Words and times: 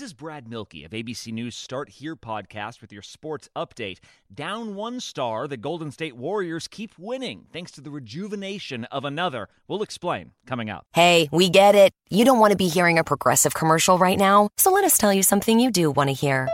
This 0.00 0.12
is 0.12 0.14
Brad 0.14 0.48
Milkey 0.48 0.86
of 0.86 0.92
ABC 0.92 1.30
News 1.30 1.54
Start 1.54 1.90
Here 1.90 2.16
podcast 2.16 2.80
with 2.80 2.90
your 2.90 3.02
sports 3.02 3.50
update. 3.54 3.98
Down 4.34 4.74
one 4.74 4.98
star, 4.98 5.46
the 5.46 5.58
Golden 5.58 5.90
State 5.90 6.16
Warriors 6.16 6.68
keep 6.68 6.98
winning 6.98 7.44
thanks 7.52 7.70
to 7.72 7.82
the 7.82 7.90
rejuvenation 7.90 8.86
of 8.86 9.04
another. 9.04 9.50
We'll 9.68 9.82
explain 9.82 10.30
coming 10.46 10.70
up. 10.70 10.86
Hey, 10.94 11.28
we 11.32 11.50
get 11.50 11.74
it. 11.74 11.92
You 12.08 12.24
don't 12.24 12.38
want 12.38 12.52
to 12.52 12.56
be 12.56 12.68
hearing 12.68 12.98
a 12.98 13.04
progressive 13.04 13.52
commercial 13.52 13.98
right 13.98 14.16
now, 14.16 14.48
so 14.56 14.72
let 14.72 14.84
us 14.84 14.96
tell 14.96 15.12
you 15.12 15.22
something 15.22 15.60
you 15.60 15.70
do 15.70 15.90
want 15.90 16.08
to 16.08 16.14
hear. 16.14 16.48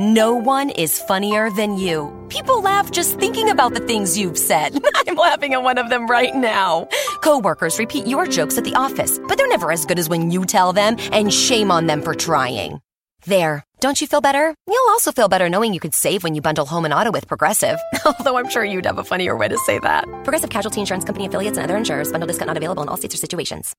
No 0.00 0.34
one 0.34 0.70
is 0.70 1.00
funnier 1.00 1.50
than 1.50 1.78
you. 1.78 2.12
People 2.30 2.62
laugh 2.62 2.90
just 2.90 3.16
thinking 3.20 3.48
about 3.48 3.74
the 3.74 3.80
things 3.80 4.18
you've 4.18 4.38
said. 4.38 4.76
I'm 5.06 5.14
laughing 5.14 5.54
at 5.54 5.62
one 5.62 5.78
of 5.78 5.88
them 5.88 6.08
right 6.08 6.34
now. 6.34 6.88
Coworkers 7.20 7.78
repeat 7.78 8.08
your 8.08 8.26
jokes 8.26 8.58
at 8.58 8.64
the 8.64 8.74
office, 8.74 9.20
but 9.28 9.38
they're 9.38 9.46
never 9.46 9.70
as 9.70 9.86
good 9.86 10.00
as 10.00 10.08
when 10.08 10.32
you 10.32 10.44
tell 10.44 10.72
them, 10.72 10.96
and 11.12 11.32
shame 11.32 11.70
on 11.70 11.86
them 11.86 12.02
for 12.02 12.12
trying. 12.12 12.80
There. 13.24 13.64
Don't 13.80 14.00
you 14.00 14.06
feel 14.06 14.20
better? 14.20 14.54
You'll 14.66 14.90
also 14.90 15.12
feel 15.12 15.28
better 15.28 15.48
knowing 15.48 15.74
you 15.74 15.80
could 15.80 15.94
save 15.94 16.22
when 16.24 16.34
you 16.34 16.40
bundle 16.40 16.66
home 16.66 16.84
and 16.84 16.94
auto 16.94 17.10
with 17.10 17.28
Progressive. 17.28 17.78
Although 18.04 18.38
I'm 18.38 18.48
sure 18.48 18.64
you'd 18.64 18.86
have 18.86 18.98
a 18.98 19.04
funnier 19.04 19.36
way 19.36 19.48
to 19.48 19.58
say 19.58 19.78
that. 19.80 20.04
Progressive 20.24 20.50
Casualty 20.50 20.80
Insurance 20.80 21.04
Company 21.04 21.26
affiliates 21.26 21.58
and 21.58 21.64
other 21.64 21.76
insurers. 21.76 22.10
Bundle 22.10 22.26
discount 22.26 22.48
not 22.48 22.56
available 22.56 22.82
in 22.82 22.88
all 22.88 22.96
states 22.96 23.14
or 23.14 23.18
situations. 23.18 23.74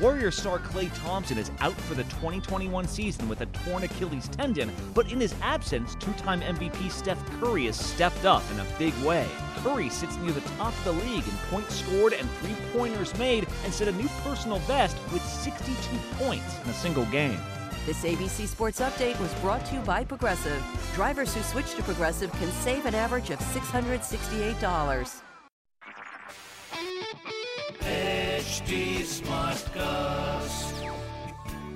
Warrior 0.00 0.32
star 0.32 0.58
Clay 0.58 0.88
Thompson 0.88 1.38
is 1.38 1.52
out 1.60 1.80
for 1.82 1.94
the 1.94 2.02
2021 2.04 2.88
season 2.88 3.28
with 3.28 3.40
a 3.40 3.46
torn 3.46 3.84
Achilles 3.84 4.26
tendon, 4.26 4.68
but 4.94 5.12
in 5.12 5.20
his 5.20 5.32
absence, 5.40 5.94
two 5.94 6.12
time 6.14 6.40
MVP 6.40 6.90
Steph 6.90 7.24
Curry 7.38 7.66
has 7.66 7.76
stepped 7.78 8.24
up 8.24 8.42
in 8.50 8.58
a 8.58 8.66
big 8.80 8.94
way. 9.04 9.28
Curry 9.58 9.88
sits 9.90 10.16
near 10.16 10.32
the 10.32 10.40
top 10.58 10.76
of 10.76 10.84
the 10.86 10.92
league 11.04 11.22
in 11.24 11.36
points 11.50 11.76
scored 11.76 12.14
and 12.14 12.28
three 12.40 12.56
pointers 12.72 13.16
made 13.16 13.46
and 13.64 13.72
set 13.72 13.86
a 13.86 13.92
new 13.92 14.08
personal 14.24 14.58
best 14.66 14.96
with 15.12 15.22
62 15.22 15.76
points 16.18 16.58
in 16.64 16.70
a 16.70 16.74
single 16.74 17.04
game. 17.06 17.38
This 17.84 18.04
ABC 18.04 18.46
Sports 18.46 18.78
Update 18.78 19.18
was 19.18 19.32
brought 19.34 19.66
to 19.66 19.74
you 19.74 19.80
by 19.80 20.04
Progressive. 20.04 20.62
Drivers 20.94 21.34
who 21.34 21.42
switch 21.42 21.74
to 21.74 21.82
Progressive 21.82 22.30
can 22.32 22.48
save 22.52 22.86
an 22.86 22.94
average 22.94 23.30
of 23.30 23.40
$668. 23.40 25.22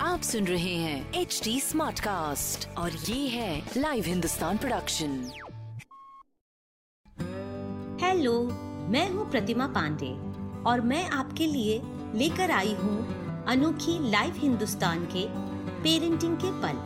आप 0.03 0.21
सुन 0.23 0.47
रहे 0.47 0.75
हैं 0.75 1.13
H 1.15 1.41
D 1.45 1.59
smart 1.61 2.01
cast 2.01 2.69
और 2.79 2.93
ये 3.09 3.27
है 3.29 3.63
live 3.77 4.05
Hindustan 4.07 4.59
production 4.59 5.19
hello 8.03 8.41
मैं 8.93 9.09
हूँ 9.11 9.31
प्रतिमा 9.31 9.67
पांडे 9.75 10.13
और 10.71 10.81
मैं 10.93 11.05
आपके 11.21 11.47
लिए 11.47 11.81
लेकर 12.19 12.51
आई 12.51 12.75
हूँ 12.75 13.45
अनोखी 13.49 13.99
लाइव 14.11 14.35
हिंदुस्तान 14.39 15.05
के 15.17 15.27
पेरेंटिंग 15.83 16.37
के 16.37 16.51
पल। 16.63 16.85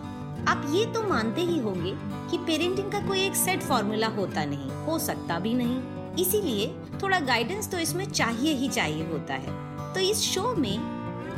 आप 0.48 0.66
ये 0.70 0.84
तो 0.84 1.02
मानते 1.02 1.40
ही 1.40 1.58
होंगे 1.58 1.92
कि 2.30 2.38
पेरेंटिंग 2.38 2.90
का 2.92 3.00
कोई 3.08 3.20
एक 3.20 3.34
सेट 3.36 3.62
फॉर्मूला 3.62 4.06
होता 4.08 4.44
नहीं, 4.44 4.70
हो 4.86 4.98
सकता 4.98 5.38
भी 5.38 5.54
नहीं। 5.54 5.80
इसीलिए 6.16 6.68
थोड़ा 7.02 7.18
गाइडेंस 7.20 7.70
तो 7.70 7.78
इसमें 7.78 8.04
चाहिए 8.04 8.52
ही 8.52 8.68
चाहिए 8.68 9.06
होता 9.06 9.34
है। 9.34 9.92
तो 9.94 10.00
इस 10.00 10.20
शो 10.24 10.54
में 10.56 10.78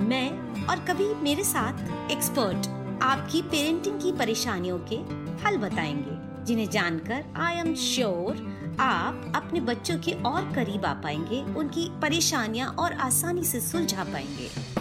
मैं 0.01 0.67
और 0.67 0.81
कभी 0.81 1.13
मेरे 1.15 1.45
साथ 1.45 2.11
एक्सपर्ट 2.11 2.69
आपकी 3.03 3.43
पेरेंटिंग 3.43 4.01
की 4.01 4.13
परेशानियों 4.13 4.79
के 4.93 4.97
हल 5.45 5.57
बताएँगे, 5.59 6.45
जिन्हें 6.45 6.69
जानकर 6.71 7.25
आई 7.37 7.57
एम 7.57 7.75
श्योर 7.75 8.77
आप 8.81 9.33
अपने 9.37 9.61
बच्चों 9.61 9.99
के 9.99 10.13
और 10.23 10.53
करीब 10.55 10.85
आ 10.85 10.93
पाएँगे, 10.95 11.43
उनकी 11.55 11.89
परेशानियाँ 12.03 12.69
और 12.71 12.93
आसानी 13.01 13.45
से 13.45 13.61
सुलझा 13.61 14.05
पाएँगे। 14.05 14.72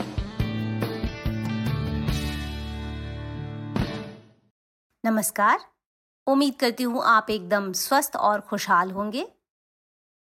नमस्कार। 5.12 5.60
उम्मीद 6.28 6.54
करती 6.56 6.84
हूँ 6.84 7.02
आप 7.06 7.30
एकदम 7.30 7.72
स्वस्थ 7.74 8.16
और 8.18 8.42
खुशहाल 8.42 8.92
होंगे। 8.92 9.26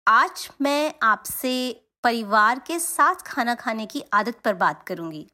आज 0.07 0.49
मैं 0.61 0.93
आपसे 1.03 1.55
परिवार 2.05 2.59
के 2.59 2.79
साथ 2.79 3.23
खाना 3.27 3.55
खाने 3.55 3.87
की 3.87 4.03
आदत 4.13 4.39
पर 4.45 4.55
बात 4.55 4.83
करूँगी। 4.83 5.27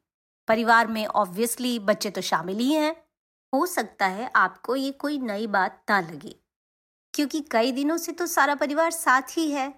परिवार 0.49 0.87
में 0.87 1.04
ऑब्वियसली 1.06 1.78
बच्चे 1.81 2.10
तो 2.10 2.21
शामिल 2.21 2.59
ही 2.59 2.72
हैं। 2.72 2.94
हो 3.53 3.65
सकता 3.66 4.06
है 4.06 4.31
आपको 4.37 4.77
ये 4.77 4.91
कोई 4.94 5.19
नई 5.21 5.47
बात 5.49 5.81
ना 5.91 6.00
लगे, 6.00 6.34
क्योंकि 7.15 7.41
कई 7.50 7.72
दिनों 7.72 7.97
से 7.97 8.12
तो 8.12 8.27
सारा 8.28 8.54
परिवार 8.54 8.91
साथ 8.93 9.37
ही 9.38 9.50
है। 9.50 9.72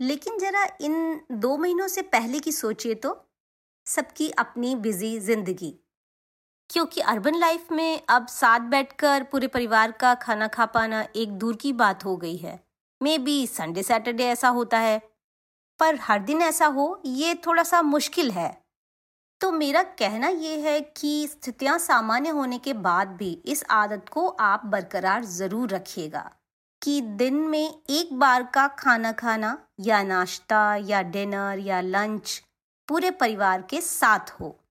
लेकिन 0.00 0.38
जरा 0.38 0.66
इन 0.80 1.20
दो 1.32 1.56
महीनों 1.56 1.88
से 1.88 2.02
पहले 2.08 2.40
की 2.40 2.52
सोचिए 2.54 2.94
तो 2.96 3.20
सबकी 3.86 4.30
अपनी 4.30 4.74
बिज़ी 4.76 5.18
ज़िंदगी। 5.20 5.78
क्योंकि 6.72 7.00
अर्बन 7.00 7.34
लाइफ 7.34 7.72
में 7.72 8.00
अब 8.08 8.26
साथ 8.26 8.60
बैठकर 8.60 9.22
पूरे 9.22 9.46
परिवार 9.46 9.92
का 9.92 10.14
खाना 10.14 10.46
खा 10.48 10.66
पाना 10.66 11.06
एक 11.16 11.32
दूर 11.32 11.56
की 11.56 11.72
बात 11.72 12.04
हो 12.04 12.16
गई 12.16 12.36
है। 12.36 12.60
मे 13.02 13.18
बी 13.18 13.46
संडे 13.46 13.82
सैटरडे 13.82 14.24
ऐसा 14.24 14.48
होता 14.48 14.78
है। 14.78 14.98
पर 15.80 15.98
हर 16.00 16.18
दिन 16.18 16.42
ऐसा 16.42 16.66
हो, 16.66 17.02
ये 17.06 17.34
थोड़ा 17.34 17.62
सा 17.62 17.82
मुश्किल 17.82 18.30
है। 18.30 18.62
तो 19.40 19.52
मेरा 19.52 19.82
कहना 19.82 20.28
ये 20.28 20.60
है 20.60 20.80
कि 20.80 21.28
स्थितियाँ 21.28 21.78
सामान्य 21.78 22.28
होने 22.28 22.58
के 22.58 22.72
बाद 22.72 23.08
भी 23.08 23.42
इस 23.46 23.64
आदत 23.70 24.08
को 24.10 24.28
आप 24.28 24.66
बरकरार 24.66 25.24
ज़रूर 25.24 25.68
रखिएगा 25.68 26.30
कि 26.82 27.00
दिन 27.00 27.34
में 27.34 27.74
एक 27.90 28.18
बार 28.18 28.42
का 28.42 28.68
खाना 28.68 29.12
खाना, 29.12 29.66
या 29.80 30.02
नाश्ता, 30.02 30.76
या 30.76 31.02
डिनर, 31.02 31.58
या 31.58 31.80
लंच 31.80 32.42
पूरे 32.88 33.10
परिवार 33.10 33.62
के 33.62 33.80
साथ 33.80 34.30
हो। 34.40 34.61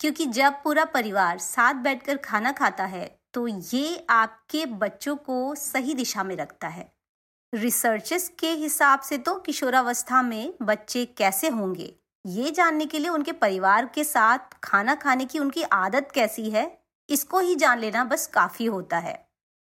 क्योंकि 0.00 0.26
जब 0.26 0.52
पूरा 0.64 0.84
परिवार 0.84 1.38
साथ 1.38 1.74
बैठकर 1.74 2.16
खाना 2.16 2.52
खाता 2.52 2.84
है 2.86 3.04
तो 3.34 3.46
ये 3.48 4.06
आपके 4.10 4.64
बच्चों 4.66 5.16
को 5.18 5.54
सही 5.54 5.94
दिशा 5.94 6.24
में 6.24 6.34
रखता 6.36 6.68
है। 6.68 6.90
रिसर्चेस 7.52 8.28
के 8.38 8.50
हिसाब 8.52 9.00
से 9.00 9.18
तो 9.18 9.34
किशोरावस्था 9.36 10.22
में 10.22 10.54
बच्चे 10.62 11.04
कैसे 11.18 11.48
होंगे, 11.48 11.94
ये 12.24 12.50
जानने 12.50 12.86
के 12.86 12.98
लिए 12.98 13.08
उनके 13.08 13.32
परिवार 13.34 13.86
के 13.94 14.04
साथ 14.04 14.58
खाना 14.64 14.94
खाने 14.94 15.24
की 15.24 15.38
उनकी 15.38 15.62
आदत 15.62 16.10
कैसी 16.14 16.48
है, 16.50 16.78
इसको 17.08 17.38
ही 17.38 17.54
जान 17.54 17.78
लेना 17.78 18.04
बस 18.04 18.26
काफ़ी 18.26 18.64
होता 18.66 18.98
है। 18.98 19.18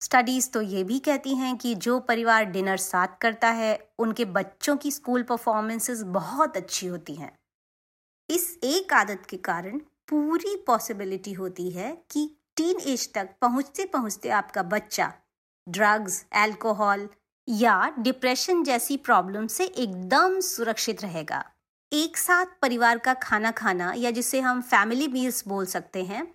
स्टडीज़ 0.01 0.49
तो 0.51 0.61
ये 0.61 0.83
भी 0.83 0.99
कहती 0.99 1.35
हैं 1.35 1.55
कि 1.57 1.73
जो 1.77 1.99
परिवार 2.01 2.45
डिनर 2.45 2.77
साथ 2.77 3.17
करता 3.21 3.49
है, 3.49 3.77
उनके 3.99 4.25
बच्चों 4.25 4.77
की 4.77 4.91
स्कूल 4.91 5.23
परफॉर्मेंसेस 5.23 6.01
बहुत 6.03 6.57
अच्छी 6.57 6.87
होती 6.87 7.15
हैं। 7.15 7.37
इस 8.29 8.57
एक 8.63 8.93
आदत 8.93 9.25
के 9.29 9.37
कारण 9.39 9.79
पूरी 10.07 10.55
पॉसिबिलिटी 10.67 11.33
होती 11.33 11.69
है 11.71 11.91
कि 12.11 12.29
टीन 12.57 12.79
एज 12.79 13.13
तक 13.13 13.29
पहुँचते 13.41 13.85
पहुँचते 13.85 14.29
आपका 14.29 14.63
बच्चा 14.63 15.11
ड्रग्स 15.67 16.25
एल्कोहल 16.35 17.07
या 17.47 17.93
डिप्रेशन 17.99 18.63
जैसी 18.63 18.97
प्रॉब्लम 18.97 19.47
से 19.47 19.65
एकदम 19.65 20.39
सुरक्षित 20.39 21.01
रहेगा। 21.01 21.43
एक 21.91 22.17
साथ 22.17 22.45
परिवार 22.61 22.97
का 22.97 23.13
खाना 23.13 23.51
खाना 23.51 23.91
या 23.97 24.11
जिसे 24.11 24.39
हम 24.39 24.61
फैमिली 24.61 25.07
मील्स 25.07 25.47
बोल 25.47 25.65
सकते 25.65 26.03
हैं, 26.03 26.27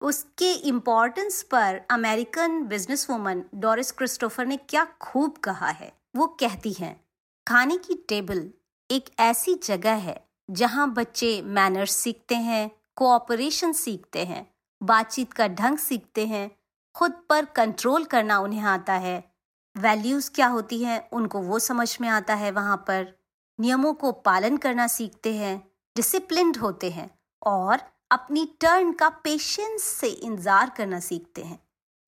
उसके 0.00 0.52
इम्पोर्टेंस 0.68 1.42
पर 1.42 1.80
American 1.90 2.62
business 2.62 3.08
woman 3.10 3.42
Doris 3.54 3.92
Christopher 3.92 4.46
ने 4.46 4.56
क्या 4.56 4.84
खूब 5.00 5.36
कहा 5.36 5.68
है, 5.68 5.92
वो 6.16 6.26
कहती 6.40 6.72
हैं, 6.72 7.00
खाने 7.46 7.76
की 7.78 7.94
टेबल 8.08 8.50
एक 8.90 9.10
ऐसी 9.20 9.54
जगह 9.54 9.94
है 9.94 10.20
जहाँ 10.50 10.92
बच्चे 10.94 11.40
मैनर्स 11.42 11.94
सीखते 11.94 12.34
हैं 12.34 12.70
कोऑपरेशन 12.98 13.72
सीखते 13.72 14.24
हैं, 14.24 14.54
बातचीत 14.80 15.32
का 15.32 15.48
ढंग 15.48 15.78
सीखते 15.78 16.26
हैं, 16.26 16.50
खुद 16.94 17.12
पर 17.28 17.44
कंट्रोल 17.44 18.04
करना 18.04 18.38
उन्हें 18.38 18.62
आता 18.62 18.92
है। 18.92 19.32
वैल्यूज़ 19.76 20.30
क्या 20.30 20.46
होती 20.46 20.82
हैं, 20.82 21.10
उनको 21.10 21.40
वो 21.40 21.58
समझ 21.58 22.00
में 22.00 22.08
आता 22.08 22.34
है 22.34 22.50
वहाँ 22.50 22.76
पर। 22.76 23.14
नियमों 23.60 23.92
को 23.94 24.12
पालन 24.12 24.56
करना 24.56 24.86
सीखते 24.86 25.34
हैं 25.34 25.56
डिसिप्लिन 25.96 26.54
होते 26.54 26.90
हैं 26.90 27.10
और 27.42 27.80
अपनी 28.10 28.44
टर्न 28.60 28.92
का 28.92 29.08
पेशेंस 29.08 29.82
से 29.82 30.08
इंतज़ार 30.08 30.70
करना 30.70 31.00
सीखते 31.00 31.42
हैं। 31.42 31.58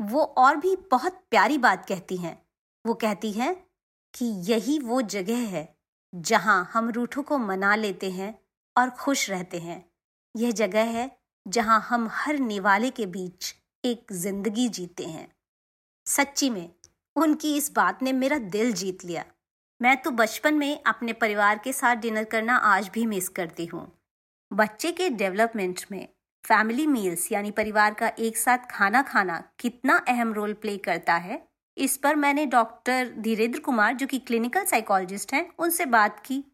वो 0.00 0.22
और 0.22 0.56
भी 0.56 0.76
बहुत 0.90 1.22
प्यारी 1.31 1.58
बात 1.58 1.86
कहती 1.86 2.16
हैं। 2.16 2.46
वो 2.86 2.94
कहती 2.94 3.32
हैं 3.32 3.54
कि 4.14 4.25
यही 4.25 4.78
वो 4.78 5.02
जगह 5.02 5.46
है 5.48 5.76
जहाँ 6.14 6.70
हम 6.72 6.90
रूठों 6.90 7.22
को 7.22 7.38
मना 7.38 7.75
लेते 7.75 8.10
हैं 8.10 8.38
और 8.76 8.90
खुश 8.90 9.31
रहते 9.31 9.58
हैं। 9.58 9.89
यह 10.35 10.50
जगह 10.50 10.91
है 10.91 11.11
जहाँ 11.47 11.81
हम 11.81 12.09
हर 12.12 12.38
निवाले 12.38 12.91
के 12.91 13.06
बीच 13.06 13.55
एक 13.85 14.12
ज़िंदगी 14.12 14.69
जीते 14.69 15.05
हैं। 15.05 15.27
सच्ची 16.06 16.50
में, 16.50 16.71
उनकी 17.17 17.56
इस 17.56 17.73
बात 17.73 18.03
ने 18.03 18.12
मेरा 18.12 18.38
दिल 18.38 18.73
जीत 18.73 19.05
लिया। 19.05 19.25
मैं 19.81 19.97
तो 19.97 20.11
बचपन 20.11 20.55
में 20.55 20.82
अपने 20.82 21.12
परिवार 21.12 21.59
के 21.59 21.73
साथ 21.73 21.97
डिनर 21.97 22.25
करना 22.25 22.56
आज 22.56 22.91
भी 22.94 23.06
मिस 23.06 23.29
करती 23.29 23.67
हूँ। 23.67 23.91
बच्चे 24.50 24.93
के 24.93 25.09
डेवलपमेंट 25.11 25.81
में 25.93 26.06
फैमिली 26.44 26.87
मील्स 26.87 27.31
यानी 27.32 27.50
परिवार 27.50 27.94
का 27.94 28.09
एक 28.19 28.37
साथ 28.37 28.59
खाना 28.71 29.03
खाना 29.03 29.43
कितना 29.59 29.97
अहम 30.09 30.32
रोल 30.32 30.53
प्ले 30.53 30.77
करता 30.77 31.15
है, 31.15 31.43
इस 31.77 31.97
पर 31.97 32.17
मैंने 32.17 32.47
डॉक्टर 32.47 33.12
धीरेन्द्र 33.19 33.61
कुमार, 33.61 33.94
जो 33.94 34.06
कि 34.06 34.19
क्लिनिकल 34.19 34.65
साइकोलॉजिस्ट 34.65 35.32
हैं, 35.35 35.49
उनसे 35.59 35.87
बात 35.87 36.21
की। 36.21 36.44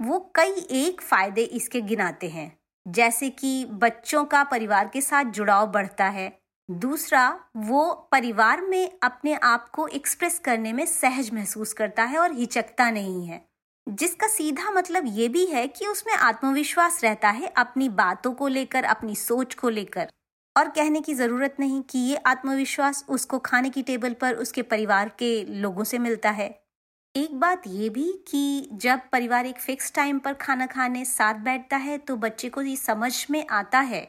वो 0.00 0.18
कई 0.34 0.66
एक 0.72 1.00
फ़ायदे 1.00 1.42
इसके 1.42 1.80
गिनाते 1.80 2.28
हैं। 2.28 2.61
जैसे 2.88 3.30
कि 3.30 3.64
बच्चों 3.64 4.24
का 4.24 4.44
परिवार 4.44 4.88
के 4.88 5.00
साथ 5.00 5.24
जुड़ाव 5.24 5.66
बढ़ता 5.66 6.04
है। 6.04 6.38
दूसरा, 6.70 7.40
वो 7.56 8.08
परिवार 8.12 8.60
में 8.60 8.98
अपने 9.02 9.34
आप 9.34 9.68
को 9.68 9.88
एक्सप्रेस 9.88 10.38
करने 10.38 10.72
में 10.72 10.86
सहज 10.86 11.30
महसूस 11.32 11.72
करता 11.72 12.04
है 12.04 12.18
और 12.18 12.32
हिचकता 12.32 12.90
नहीं 12.90 13.26
है। 13.26 13.48
जिसका 13.88 14.26
सीधा 14.26 14.70
मतलब 14.70 15.02
ये 15.06 15.28
भी 15.28 15.46
है 15.46 15.68
कि 15.68 15.86
उसमें 15.86 16.14
आत्मविश्वास 16.14 17.04
रहता 17.04 17.30
है 17.30 17.46
अपनी 17.46 17.88
बातों 17.88 18.32
को 18.32 18.48
लेकर, 18.48 18.84
अपनी 18.84 19.16
सोच 19.16 19.54
को 19.54 19.68
लेकर। 19.68 20.10
और 20.56 20.68
कहने 20.68 21.00
की 21.00 21.14
ज़रूरत 21.14 21.56
नहीं 21.60 21.82
कि 21.82 21.98
ये 21.98 22.16
आत्मविश्वास 22.16 23.04
उसको 23.08 23.38
खाने 23.38 23.70
की 23.70 23.82
टेबल 23.82 24.12
पर, 24.12 24.34
उसके 24.34 24.62
परिवार 24.62 25.08
के 25.08 25.44
लोगों 25.44 25.84
से 25.84 25.98
मिलता 25.98 26.30
है। 26.30 26.61
एक 27.14 27.34
बात 27.40 27.62
ये 27.66 27.88
भी 27.88 28.12
कि 28.28 28.68
जब 28.72 29.00
परिवार 29.12 29.46
एक 29.46 29.58
फिक्स 29.58 29.92
टाइम 29.94 30.18
पर 30.18 30.34
खाना 30.34 30.66
खाने 30.66 31.04
साथ 31.04 31.34
बैठता 31.34 31.76
है 31.76 31.98
तो 31.98 32.16
बच्चे 32.16 32.48
को 32.48 32.62
ये 32.62 32.76
समझ 32.76 33.26
में 33.30 33.44
आता 33.50 33.80
है 33.80 34.00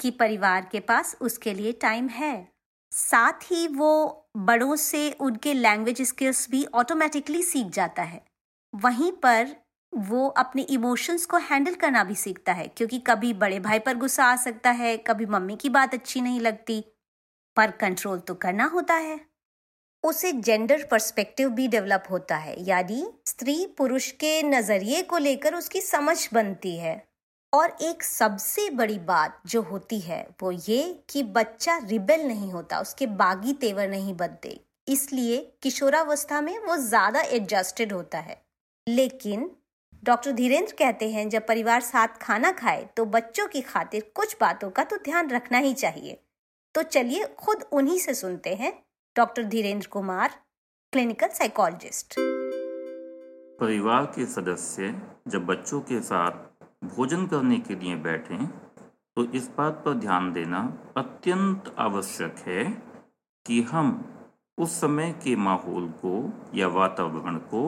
कि 0.00 0.10
परिवार 0.10 0.68
के 0.72 0.80
पास 0.80 1.16
उसके 1.20 1.54
लिए 1.54 1.72
टाइम 1.72 2.08
है। 2.08 2.48
साथ 2.92 3.50
ही 3.52 3.66
वो 3.68 4.28
बड़ों 4.36 4.76
से 4.76 5.10
उनके 5.20 5.54
लैंग्वेज 5.54 6.02
स्किल्स 6.02 6.48
भी 6.50 6.64
ऑटोमेटिकली 6.74 7.42
सीख 7.42 7.66
जाता 7.66 8.02
है। 8.02 8.24
वहीं 8.74 9.12
पर 9.12 9.56
वो 9.92 10.26
अपने 10.28 10.62
इमोशंस 10.62 11.26
को 11.26 11.36
हैंडल 11.40 11.74
करना 11.74 12.04
भी 12.04 12.14
सीखता 12.14 12.52
है, 12.52 12.68
क्योंकि 12.68 12.98
कभी 12.98 13.32
बड़े 13.34 13.60
भाई 13.60 13.78
पर 13.78 13.96
गुस्सा 13.96 14.24
आ 14.24 14.36
सकता 14.36 14.70
है, 14.70 14.96
कभी 14.98 15.26
मम्मी 15.26 15.56
की 15.56 15.68
बात 15.68 15.94
अच्छी 15.94 16.20
नहीं 16.20 16.40
लगती, 16.40 16.84
पर 17.56 17.70
कंट्रोल 17.70 18.18
तो 18.18 18.34
करना 18.34 18.64
होता 18.64 18.94
है। 18.94 19.20
उसे 20.04 20.32
जेंडर 20.32 20.82
पर्सपेक्टिव 20.82 21.48
भी 21.50 21.66
डेवलप 21.68 22.04
होता 22.10 22.36
है। 22.36 22.54
यानी 22.64 23.06
स्त्री 23.26 23.66
पुरुष 23.78 24.10
के 24.12 24.42
नज़रिए 24.42 25.02
को 25.02 25.18
लेकर 25.18 25.54
उसकी 25.54 25.80
समझ 25.80 26.28
बनती 26.32 26.76
है। 26.76 27.02
और 27.52 27.76
एक 27.82 28.02
सबसे 28.02 28.68
बड़ी 28.70 28.98
बात 29.00 29.40
जो 29.46 29.62
होती 29.62 29.98
है, 30.00 30.26
वो 30.42 30.50
ये 30.50 31.04
कि 31.10 31.22
बच्चा 31.22 31.76
रिबेल 31.84 32.26
नहीं 32.26 32.50
होता, 32.52 32.80
उसके 32.80 33.06
बागी 33.06 33.52
तेवर 33.52 33.88
नहीं 33.88 34.14
बनते। 34.16 34.58
इसलिए 34.88 35.38
किशोरावस्था 35.62 36.40
में 36.40 36.58
वो 36.58 36.76
ज़्यादा 36.78 37.20
एडजस्टेड 37.20 37.92
होता 37.92 38.18
है। 38.18 38.40
लेकिन 38.86 39.50
डॉक्टर 40.02 40.32
धीरेन्द्र 40.32 40.74
कहते 40.78 41.10
हैं, 41.10 41.28
जब 41.28 41.46
परिवार 41.46 41.80
साथ 41.82 42.08
खाना 42.22 42.50
खाए 42.52 42.86
तो 42.96 43.04
बच्चों 43.06 43.46
की 43.46 43.60
खातिर 43.62 44.10
कुछ 44.14 44.36
बातों 44.40 44.70
का 44.70 44.84
तो 44.84 44.96
ध्यान 44.96 45.30
रखना 45.30 45.58
ही 45.58 45.72
चाहिए। 45.74 46.18
तो 46.74 46.82
चलिए 46.82 47.24
खुद 47.38 47.64
उन्हीं 47.72 47.98
से 47.98 48.14
सुनते 48.14 48.54
हैं। 48.54 48.72
Doctor 49.16 49.42
Dhirendra 49.42 49.88
Kumar, 49.88 50.30
clinical 50.92 51.28
psychologist. 51.28 52.14
परिवार 53.60 54.06
के 54.06 54.26
सदस्य 54.26 54.94
जब 55.28 55.46
बच्चों 55.46 55.80
के 55.80 56.00
साथ 56.00 56.64
भोजन 56.86 57.26
करने 57.26 57.58
के 57.58 57.74
लिए 57.74 57.96
बैठें 57.96 58.46
तो 59.16 59.24
इस 59.32 59.48
बात 59.58 59.82
पर 59.84 59.94
ध्यान 59.94 60.32
देना 60.32 60.62
अत्यंत 60.96 61.74
आवश्यक 61.78 62.38
है 62.38 62.64
कि 63.46 63.62
हम 63.62 63.94
उस 64.58 64.80
समय 64.80 65.12
के 65.24 65.36
माहौल 65.36 65.88
को 66.04 66.32
या 66.54 66.68
वातावरण 66.72 67.36
को 67.36 67.64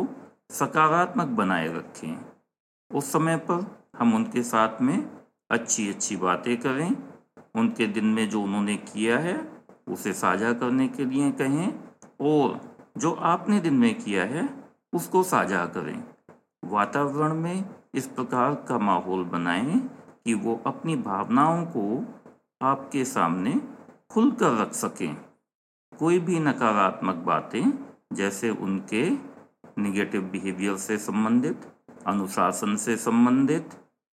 सकारात्मक 0.51 1.27
बनाए 1.27 1.69
रखें। 1.69 2.17
उस 2.91 3.13
समय 3.13 3.37
पर 3.37 3.67
हम 3.97 4.15
उनके 4.15 4.43
साथ 4.43 4.83
में 4.83 4.99
अच्छी 5.51 5.89
अच्छी 5.89 6.17
बातें 6.17 6.57
करें, 6.57 6.91
उनके 7.55 7.87
दिन 7.87 8.05
में 8.05 8.29
जो 8.31 8.43
उन्होंने 8.43 8.77
किया 8.77 9.19
है 9.19 9.56
उसे 9.89 10.13
साझा 10.13 10.53
करने 10.53 10.89
के 10.89 11.05
लिए 11.05 11.31
कहें 11.31 11.75
और 12.21 12.77
जो 12.99 13.13
आपने 13.13 13.61
दिन 13.61 13.75
में 13.75 14.03
किया 14.03 14.25
है, 14.25 14.65
उसको 14.93 15.23
साझा 15.23 15.67
करें। 15.67 16.05
वातावरण 16.65 17.35
में 17.35 17.65
इस 17.95 18.07
प्रकार 18.07 18.55
का 18.55 18.79
माहौल 18.79 19.25
बनाएँ 19.25 19.91
कि 20.25 20.35
वो 20.35 20.63
अपनी 20.67 20.97
भावनाओं 20.97 21.65
को 21.65 22.05
आपके 22.63 23.05
सामने 23.05 23.61
खुलकर 24.11 24.59
रख 24.59 24.73
सकें। 24.73 25.17
कोई 25.99 26.19
भी 26.19 26.41
नकारात्मक 26.41 27.15
बातें, 27.15 27.79
जैसे 28.13 28.51
उनके 28.51 29.11
निगेटिव 29.79 30.23
बिहेवियर 30.23 30.77
से 30.77 30.99
संबंधित, 30.99 31.73
अनुशासन 32.07 32.77
से 32.77 32.97
संबंधित, 32.97 33.71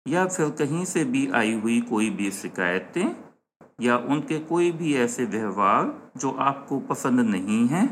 या 0.07 0.27
फिर 0.27 0.49
कहीं 0.49 0.85
से 0.85 1.03
भी 1.03 1.31
आई 1.31 1.53
हुई 1.53 1.81
कोई 1.81 2.09
भी 2.09 2.31
शिकायतें 2.31 3.32
या 3.79 3.97
उनके 3.97 4.39
कोई 4.39 4.71
भी 4.71 4.95
ऐसे 4.95 5.25
व्यवहार 5.25 5.93
जो 6.17 6.31
आपको 6.31 6.79
पसंद 6.79 7.19
नहीं 7.19 7.67
हैं, 7.67 7.87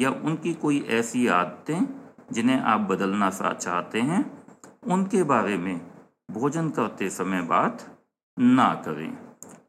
या 0.00 0.10
उनकी 0.10 0.52
कोई 0.54 0.80
ऐसी 0.90 1.26
आदतें 1.26 1.86
जिन्हें 2.32 2.60
आप 2.60 2.80
बदलना 2.80 3.30
सा 3.30 3.52
चाहते 3.52 4.00
हैं, 4.00 4.24
उनके 4.84 5.22
बारे 5.22 5.56
में 5.58 5.80
भोजन 6.30 6.68
करते 6.70 7.10
समय 7.10 7.42
बात 7.42 7.86
ना 8.36 8.72
करें। 8.86 9.16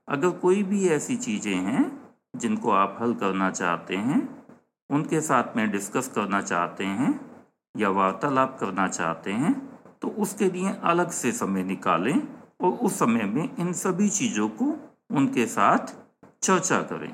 अगर 0.10 0.30
कोई 0.40 0.64
भी 0.64 0.88
ऐसी 0.88 1.16
चीज़ें 1.18 1.56
हैं 1.56 1.86
जिनको 2.36 2.72
आप 2.72 2.98
हल 3.02 3.14
करना 3.14 3.50
चाहते 3.52 3.96
हैं, 3.96 4.22
उनके 4.90 5.22
साथ 5.22 5.56
में 5.58 5.70
डिस्कस 5.72 6.08
करना 6.08 6.42
चाहते 6.42 6.84
हैं, 6.84 7.20
या 7.76 7.90
वार्तालाप 7.90 8.58
करना 8.60 8.88
चाहते 8.88 9.32
हैं 9.32 9.54
तो 10.02 10.08
उसके 10.20 10.46
लिए 10.46 10.74
अलग 10.84 11.10
से 11.10 11.32
समय 11.32 11.64
निकालें 11.64 12.16
और 12.62 12.72
उस 12.72 12.98
समय 13.00 13.24
में 13.26 13.56
इन 13.60 13.72
सभी 13.74 14.10
चीज़ों 14.10 14.48
को 14.52 14.66
उनके 15.10 15.46
साथ 15.48 15.94
चर्चा 16.44 16.82
करें। 16.92 17.14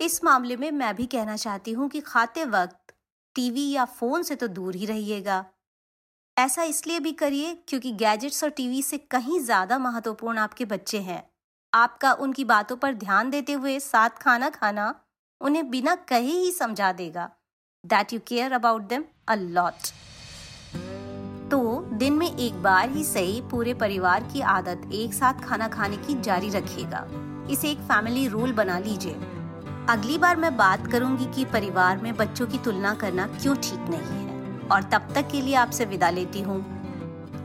इस 0.00 0.20
मामले 0.24 0.56
में 0.56 0.70
मैं 0.72 0.94
भी 0.96 1.06
कहना 1.06 1.36
चाहती 1.36 1.72
हूँ 1.72 1.88
कि 1.88 2.00
खाते 2.00 2.44
वक्त 2.44 2.94
टीवी 3.36 3.70
या 3.70 3.84
फ़ोन 3.84 4.22
से 4.22 4.34
तो 4.34 4.46
दूर 4.48 4.74
ही 4.74 4.86
रहिएगा। 4.86 5.44
ऐसा 6.36 6.62
इसलिए 6.64 7.00
भी 7.00 7.12
करिए 7.14 7.54
क्योंकि 7.68 7.92
गैजेट्स 7.94 8.44
और 8.44 8.50
टीवी 8.50 8.82
से 8.82 8.98
कहीं 9.10 9.40
ज़्यादा 9.40 9.78
महत्वपूर्ण 9.78 10.38
आपके 10.38 10.64
बच्चे 10.64 10.98
हैं। 11.00 11.22
आपका 11.72 12.12
उनकी 12.14 12.44
बातों 12.44 12.76
पर 12.76 12.94
ध्यान 12.94 13.30
देते 13.30 13.52
हुए 13.52 13.78
साथ 13.80 14.10
खाना 14.20 14.50
खाना 14.50 14.94
उन्हें 15.40 15.70
बिना 15.70 15.94
कहे 16.08 16.32
ही 16.32 16.50
समझा 16.52 16.92
देगा। 16.92 17.30
That 17.84 18.12
you 18.12 18.20
care 18.26 18.52
about 18.52 18.82
them 18.82 19.04
a 19.28 19.34
lot 19.34 19.92
एक 22.38 22.62
बार 22.62 22.90
ही 22.90 23.02
सही 23.04 23.40
पूरे 23.50 23.72
परिवार 23.74 24.24
की 24.32 24.40
आदत 24.40 24.80
एक 24.92 25.14
साथ 25.14 25.40
खाना 25.40 25.68
खाने 25.68 25.96
की 25.96 26.14
जारी 26.20 26.48
रखिएगा 26.48 27.06
इसे 27.50 27.70
एक 27.70 27.78
फैमिली 27.82 28.26
रूल 28.28 28.52
बना 28.52 28.78
लीजिए। 28.78 29.12
अगली 29.88 30.18
बार 30.18 30.36
मैं 30.36 30.56
बात 30.56 30.86
करूँगी 30.86 31.26
कि 31.26 31.44
परिवार 31.44 31.98
में 31.98 32.16
बच्चों 32.16 32.46
की 32.46 32.58
तुलना 32.58 32.94
करना 32.94 33.26
क्यों 33.26 33.54
ठीक 33.56 33.88
नहीं 33.90 34.18
है, 34.18 34.68
और 34.68 34.82
तब 34.82 35.08
तक 35.14 35.28
के 35.32 35.40
लिए 35.40 35.54
आपसे 35.54 35.84
विदा 35.84 36.10
लेती 36.10 36.40
हूँ। 36.40 36.60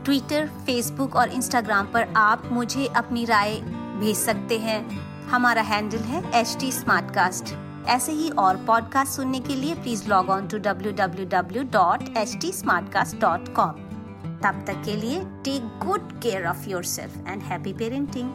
ट्विटर 0.04 0.48
फेसबुक 0.66 1.16
और 1.16 1.28
इंस्टाग्राम 1.28 1.86
पर 1.86 2.08
आप 2.16 2.48
मुझे 2.52 2.86
अपनी 2.86 3.24
राय 3.24 3.54
भेज 4.00 4.16
सकते 4.16 4.58
हैं। 4.58 4.80
हमारा 5.28 5.62
हैंडल 5.62 6.02
है 6.02 6.22
एच 6.40 6.56
टी 6.60 6.70
ऐसे 7.90 8.12
ही 8.12 8.28
और 8.38 8.56
पॉडकास्ट 8.56 9.12
सुनने 9.12 9.40
के 9.40 9.54
लिए 9.54 9.74
please 9.74 10.08
log 10.08 10.28
on 10.30 10.48
to 10.48 10.58
W 10.58 10.92
W 10.92 11.26
W 11.30 11.62
dot 11.72 12.16
H 12.16 12.36
T 12.40 12.52
smart 12.52 12.92
cast 12.92 13.20
dot 13.20 13.54
com 13.54 13.81
तब 14.44 14.64
तक 14.66 14.82
के 14.84 14.96
लिए 14.96 15.18
take 15.20 15.62
good 15.78 16.22
care 16.22 16.46
of 16.46 16.68
yourself 16.84 17.16
and 17.28 17.42
happy 17.42 17.72
parenting 17.72 18.30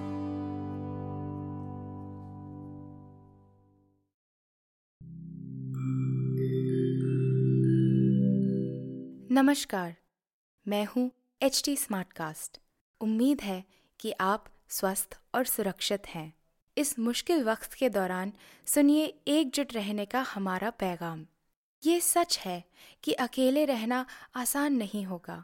नमस्कार, 9.31 9.95
मैं 10.67 10.85
हूँ 10.85 11.11
एच 11.41 11.61
टी 11.65 11.75
कास्ट 12.17 12.59
उम्मीद 13.01 13.41
है 13.41 13.63
कि 13.99 14.11
आप 14.11 14.45
स्वस्थ 14.69 15.19
और 15.35 15.45
सुरक्षित 15.45 16.07
हैं। 16.07 16.33
इस 16.77 16.99
मुश्किल 16.99 17.43
वक्त 17.43 17.73
के 17.73 17.89
दौरान 17.89 18.33
सुनिए 18.65 19.05
एकजुट 19.27 19.73
रहने 19.73 20.05
का 20.05 20.21
हमारा 20.21 20.69
पैगाम। 20.69 21.25
ये 21.85 21.99
सच 22.01 22.39
है 22.39 22.63
कि 23.03 23.13
अकेले 23.13 23.65
रहना 23.65 24.05
आसान 24.35 24.73
नहीं 24.73 25.05
होगा। 25.05 25.43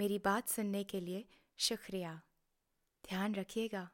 मेरी 0.00 0.18
बात 0.18 0.48
सुनने 0.48 0.84
के 0.84 1.00
लिए 1.00 1.24
शुक्रिया। 1.58 2.20
ध्यान 3.08 3.34
रखिएगा। 3.34 3.88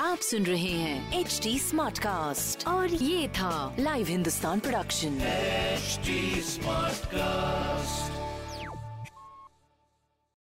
आप 0.00 0.18
सुन 0.18 0.46
रहे 0.46 0.70
हैं 0.70 1.20
एच 1.20 1.40
डी 1.42 1.58
स्मार्ट 1.58 1.98
कास्ट 1.98 2.66
और 2.66 2.88
ये 2.88 3.28
था 3.28 3.76
live 3.80 4.06
Hindustan 4.06 4.60
production 4.60 5.18
smart 6.42 7.06
cast 7.06 8.25